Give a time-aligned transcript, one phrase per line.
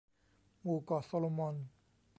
[0.61, 1.55] หมู่เกาะโซโลมอน